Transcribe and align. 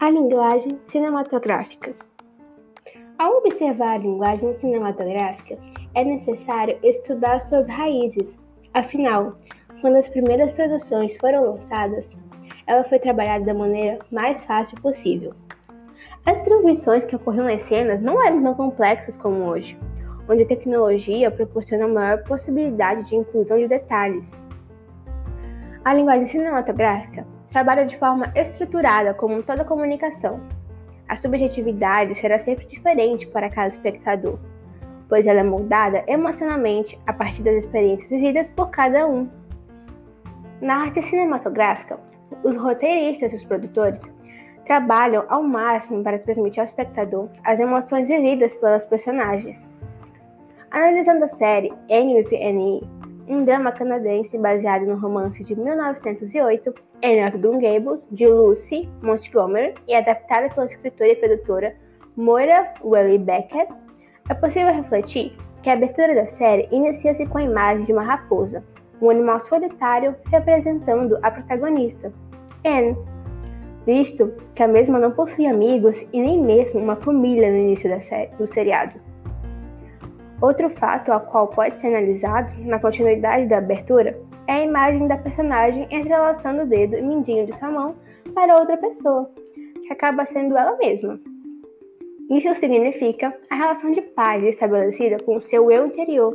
A 0.00 0.10
linguagem 0.10 0.80
cinematográfica. 0.86 1.94
Ao 3.16 3.36
observar 3.36 3.92
a 3.92 3.98
linguagem 3.98 4.52
cinematográfica, 4.54 5.56
é 5.94 6.02
necessário 6.02 6.76
estudar 6.82 7.40
suas 7.40 7.68
raízes. 7.68 8.36
Afinal, 8.74 9.38
quando 9.80 9.94
as 9.94 10.08
primeiras 10.08 10.50
produções 10.50 11.16
foram 11.18 11.44
lançadas, 11.52 12.16
ela 12.66 12.82
foi 12.82 12.98
trabalhada 12.98 13.44
da 13.44 13.54
maneira 13.54 14.00
mais 14.10 14.44
fácil 14.44 14.80
possível. 14.80 15.32
As 16.26 16.42
transmissões 16.42 17.04
que 17.04 17.14
ocorriam 17.14 17.46
nas 17.46 17.62
cenas 17.62 18.02
não 18.02 18.20
eram 18.26 18.42
tão 18.42 18.54
complexas 18.54 19.16
como 19.18 19.44
hoje, 19.44 19.78
onde 20.28 20.42
a 20.42 20.46
tecnologia 20.46 21.30
proporciona 21.30 21.88
maior 21.88 22.22
possibilidade 22.24 23.08
de 23.08 23.16
inclusão 23.16 23.58
de 23.58 23.68
detalhes. 23.68 24.40
A 25.84 25.92
linguagem 25.92 26.26
cinematográfica 26.26 27.26
trabalha 27.50 27.84
de 27.84 27.96
forma 27.98 28.32
estruturada 28.34 29.12
como 29.12 29.42
toda 29.42 29.64
comunicação. 29.64 30.40
A 31.08 31.16
subjetividade 31.16 32.14
será 32.14 32.38
sempre 32.38 32.64
diferente 32.66 33.26
para 33.26 33.50
cada 33.50 33.68
espectador, 33.68 34.38
pois 35.08 35.26
ela 35.26 35.40
é 35.40 35.44
moldada 35.44 36.04
emocionalmente 36.06 36.98
a 37.06 37.12
partir 37.12 37.42
das 37.42 37.56
experiências 37.56 38.10
vividas 38.10 38.48
por 38.48 38.70
cada 38.70 39.06
um. 39.06 39.28
Na 40.60 40.82
arte 40.82 41.02
cinematográfica, 41.02 41.98
os 42.42 42.56
roteiristas 42.56 43.32
e 43.32 43.36
os 43.36 43.44
produtores 43.44 44.10
trabalham 44.64 45.24
ao 45.28 45.42
máximo 45.42 46.02
para 46.02 46.18
transmitir 46.18 46.60
ao 46.60 46.64
espectador 46.64 47.28
as 47.44 47.58
emoções 47.58 48.08
vividas 48.08 48.54
pelas 48.54 48.86
personagens. 48.86 49.71
Analisando 50.72 51.26
a 51.26 51.28
série 51.28 51.70
N 51.90 52.14
with 52.14 52.32
N 52.32 52.80
um 53.28 53.44
drama 53.44 53.72
canadense 53.72 54.38
baseado 54.38 54.86
no 54.86 54.96
romance 54.96 55.42
de 55.42 55.54
1908, 55.54 56.74
Anne 57.04 57.28
of 57.28 57.36
Green 57.36 57.58
Gables, 57.58 58.02
de 58.10 58.26
Lucy 58.26 58.88
Montgomery, 59.02 59.74
e 59.86 59.94
adaptada 59.94 60.48
pela 60.48 60.64
escritora 60.64 61.10
e 61.10 61.16
produtora 61.16 61.76
Moira 62.16 62.72
Welly 62.82 63.18
Beckett, 63.18 63.70
é 64.30 64.32
possível 64.32 64.72
refletir 64.72 65.36
que 65.62 65.68
a 65.68 65.74
abertura 65.74 66.14
da 66.14 66.24
série 66.24 66.66
inicia-se 66.72 67.26
com 67.26 67.36
a 67.36 67.42
imagem 67.42 67.84
de 67.84 67.92
uma 67.92 68.02
raposa, 68.02 68.64
um 69.00 69.10
animal 69.10 69.40
solitário 69.40 70.16
representando 70.30 71.18
a 71.22 71.30
protagonista, 71.30 72.10
Anne, 72.64 72.96
visto 73.84 74.32
que 74.54 74.62
a 74.62 74.68
mesma 74.68 74.98
não 74.98 75.10
possui 75.10 75.46
amigos 75.46 76.02
e 76.14 76.20
nem 76.22 76.42
mesmo 76.42 76.80
uma 76.80 76.96
família 76.96 77.50
no 77.50 77.58
início 77.58 77.90
da 77.90 78.00
série, 78.00 78.34
do 78.36 78.46
seriado. 78.46 79.11
Outro 80.42 80.68
fato 80.70 81.12
ao 81.12 81.20
qual 81.20 81.46
pode 81.46 81.76
ser 81.76 81.86
analisado 81.86 82.52
na 82.64 82.80
continuidade 82.80 83.46
da 83.46 83.58
abertura 83.58 84.20
é 84.48 84.54
a 84.54 84.64
imagem 84.64 85.06
da 85.06 85.16
personagem 85.16 85.86
entrelaçando 85.88 86.62
o 86.62 86.66
dedo 86.66 86.96
e 86.96 87.00
mindinho 87.00 87.46
de 87.46 87.56
sua 87.56 87.70
mão 87.70 87.94
para 88.34 88.58
outra 88.58 88.76
pessoa, 88.76 89.30
que 89.54 89.92
acaba 89.92 90.26
sendo 90.26 90.56
ela 90.56 90.76
mesma. 90.78 91.20
Isso 92.28 92.52
significa 92.56 93.32
a 93.48 93.54
relação 93.54 93.92
de 93.92 94.02
paz 94.02 94.42
estabelecida 94.42 95.18
com 95.24 95.36
o 95.36 95.40
seu 95.40 95.70
eu 95.70 95.86
interior, 95.86 96.34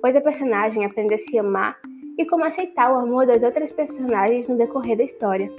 pois 0.00 0.14
a 0.14 0.20
personagem 0.20 0.84
aprende 0.84 1.14
a 1.14 1.18
se 1.18 1.36
amar 1.36 1.76
e 2.16 2.24
como 2.26 2.44
aceitar 2.44 2.92
o 2.92 3.00
amor 3.00 3.26
das 3.26 3.42
outras 3.42 3.72
personagens 3.72 4.46
no 4.46 4.56
decorrer 4.56 4.96
da 4.96 5.02
história. 5.02 5.50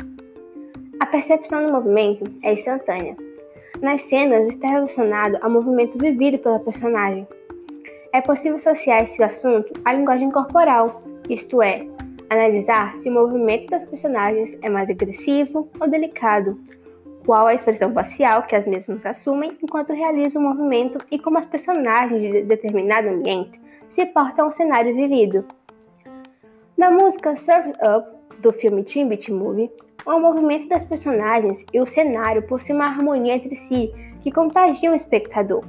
A 0.97 1.05
percepção 1.05 1.65
do 1.65 1.73
movimento 1.73 2.23
é 2.41 2.53
instantânea. 2.53 3.17
Nas 3.81 4.03
cenas 4.03 4.47
está 4.47 4.69
relacionado 4.69 5.39
ao 5.41 5.49
movimento 5.49 5.97
vivido 5.97 6.37
pela 6.37 6.59
personagem, 6.59 7.27
é 8.13 8.21
possível 8.21 8.57
associar 8.57 9.03
esse 9.03 9.23
assunto 9.23 9.71
à 9.85 9.93
linguagem 9.93 10.31
corporal, 10.31 11.01
isto 11.29 11.61
é, 11.61 11.87
analisar 12.29 12.97
se 12.97 13.09
o 13.09 13.13
movimento 13.13 13.69
das 13.69 13.85
personagens 13.85 14.57
é 14.61 14.69
mais 14.69 14.89
agressivo 14.89 15.69
ou 15.79 15.87
delicado, 15.87 16.59
qual 17.25 17.47
a 17.47 17.53
expressão 17.53 17.93
facial 17.93 18.43
que 18.43 18.55
as 18.55 18.65
mesmas 18.65 19.05
assumem 19.05 19.57
enquanto 19.61 19.93
realizam 19.93 20.41
o 20.41 20.45
movimento 20.49 20.97
e 21.11 21.19
como 21.19 21.37
as 21.37 21.45
personagens 21.45 22.21
de 22.21 22.43
determinado 22.43 23.09
ambiente 23.09 23.61
se 23.89 24.05
portam 24.07 24.45
ao 24.45 24.51
cenário 24.51 24.95
vivido. 24.95 25.45
Na 26.77 26.89
música 26.89 27.35
Surf 27.35 27.69
Up, 27.69 28.09
do 28.39 28.51
filme 28.51 28.83
Teen 28.83 29.07
Beach 29.07 29.31
Movie, 29.31 29.71
o 30.05 30.19
movimento 30.19 30.67
das 30.67 30.83
personagens 30.83 31.63
e 31.71 31.79
o 31.79 31.85
cenário 31.85 32.41
possuem 32.41 32.75
uma 32.75 32.87
harmonia 32.87 33.35
entre 33.35 33.55
si 33.55 33.93
que 34.19 34.31
contagia 34.31 34.91
o 34.91 34.95
espectador. 34.95 35.63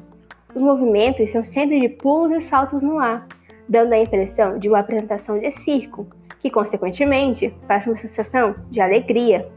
Os 0.54 0.60
movimentos 0.60 1.30
são 1.30 1.44
sempre 1.44 1.80
de 1.80 1.88
pulos 1.88 2.30
e 2.30 2.40
saltos 2.40 2.82
no 2.82 2.98
ar, 2.98 3.26
dando 3.66 3.94
a 3.94 3.98
impressão 3.98 4.58
de 4.58 4.68
uma 4.68 4.80
apresentação 4.80 5.38
de 5.38 5.50
circo, 5.50 6.06
que 6.38 6.50
consequentemente 6.50 7.54
passa 7.66 7.88
uma 7.88 7.96
sensação 7.96 8.54
de 8.70 8.80
alegria. 8.80 9.48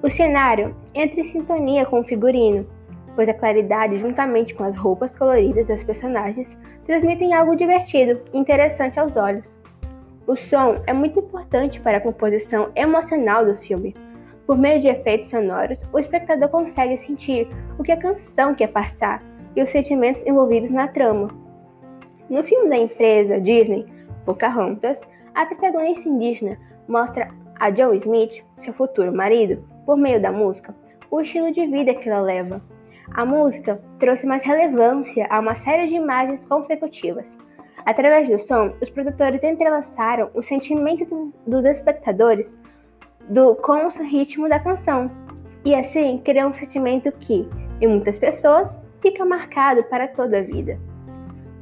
O 0.00 0.08
cenário 0.08 0.76
entra 0.94 1.20
em 1.20 1.24
sintonia 1.24 1.84
com 1.84 1.98
o 1.98 2.04
figurino, 2.04 2.64
pois 3.16 3.28
a 3.28 3.34
claridade, 3.34 3.96
juntamente 3.96 4.54
com 4.54 4.62
as 4.62 4.76
roupas 4.76 5.12
coloridas 5.16 5.66
das 5.66 5.82
personagens, 5.82 6.56
transmitem 6.86 7.34
algo 7.34 7.56
divertido 7.56 8.20
e 8.32 8.38
interessante 8.38 9.00
aos 9.00 9.16
olhos. 9.16 9.58
O 10.28 10.36
som 10.36 10.76
é 10.86 10.92
muito 10.92 11.18
importante 11.18 11.80
para 11.80 11.96
a 11.98 12.00
composição 12.00 12.70
emocional 12.76 13.44
do 13.44 13.56
filme. 13.56 13.96
Por 14.46 14.56
meio 14.56 14.80
de 14.80 14.86
efeitos 14.86 15.30
sonoros, 15.30 15.84
o 15.92 15.98
espectador 15.98 16.48
consegue 16.48 16.96
sentir 16.96 17.48
o 17.76 17.82
que 17.82 17.90
a 17.90 17.96
canção 17.96 18.54
quer 18.54 18.68
passar 18.68 19.20
e 19.58 19.62
os 19.62 19.70
sentimentos 19.70 20.24
envolvidos 20.24 20.70
na 20.70 20.86
trama. 20.86 21.28
No 22.30 22.44
filme 22.44 22.70
da 22.70 22.76
empresa 22.76 23.40
Disney, 23.40 23.84
Pocahontas, 24.24 25.00
a 25.34 25.44
protagonista 25.44 26.08
indígena 26.08 26.56
mostra 26.86 27.28
a 27.58 27.74
Joe 27.74 27.96
Smith, 27.96 28.44
seu 28.54 28.72
futuro 28.72 29.12
marido, 29.12 29.64
por 29.84 29.96
meio 29.96 30.22
da 30.22 30.30
música, 30.30 30.72
o 31.10 31.20
estilo 31.20 31.50
de 31.50 31.66
vida 31.66 31.92
que 31.92 32.08
ela 32.08 32.20
leva. 32.20 32.62
A 33.12 33.26
música 33.26 33.82
trouxe 33.98 34.26
mais 34.26 34.44
relevância 34.44 35.26
a 35.28 35.40
uma 35.40 35.56
série 35.56 35.88
de 35.88 35.96
imagens 35.96 36.44
consecutivas. 36.44 37.36
Através 37.84 38.30
do 38.30 38.38
som, 38.38 38.72
os 38.80 38.88
produtores 38.88 39.42
entrelaçaram 39.42 40.30
o 40.34 40.42
sentimento 40.42 41.34
dos, 41.44 41.64
espectadores 41.64 42.56
do, 43.28 43.56
com 43.56 43.86
o 43.86 44.02
ritmo 44.04 44.48
da 44.48 44.60
canção, 44.60 45.10
e 45.64 45.74
assim 45.74 46.18
criou 46.18 46.50
um 46.50 46.54
sentimento 46.54 47.10
que, 47.10 47.48
em 47.80 47.88
muitas 47.88 48.18
pessoas, 48.20 48.76
fica 49.00 49.24
marcado 49.24 49.82
para 49.84 50.08
toda 50.08 50.38
a 50.38 50.42
vida. 50.42 50.78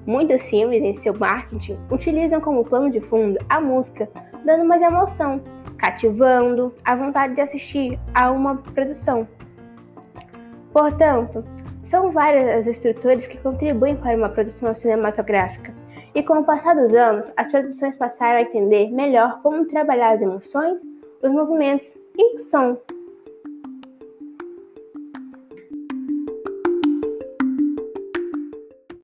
Muitos 0.06 0.48
filmes 0.48 0.82
em 0.82 0.94
seu 0.94 1.12
marketing 1.18 1.78
utilizam 1.90 2.40
como 2.40 2.64
plano 2.64 2.90
de 2.90 3.00
fundo 3.00 3.38
a 3.48 3.60
música, 3.60 4.08
dando 4.44 4.64
mais 4.64 4.80
emoção, 4.80 5.42
cativando 5.76 6.72
a 6.84 6.94
vontade 6.94 7.34
de 7.34 7.40
assistir 7.40 7.98
a 8.14 8.30
uma 8.30 8.56
produção. 8.56 9.26
Portanto, 10.72 11.44
são 11.84 12.10
várias 12.12 12.60
as 12.60 12.66
estruturas 12.66 13.26
que 13.26 13.38
contribuem 13.38 13.96
para 13.96 14.16
uma 14.16 14.28
produção 14.28 14.72
cinematográfica, 14.74 15.74
e 16.14 16.22
com 16.22 16.38
o 16.38 16.44
passar 16.44 16.74
dos 16.74 16.94
anos, 16.94 17.32
as 17.36 17.50
produções 17.50 17.96
passaram 17.96 18.38
a 18.38 18.42
entender 18.42 18.90
melhor 18.90 19.40
como 19.42 19.66
trabalhar 19.66 20.14
as 20.14 20.22
emoções, 20.22 20.80
os 21.22 21.30
movimentos 21.30 21.86
e 22.16 22.36
o 22.36 22.38
som 22.38 22.78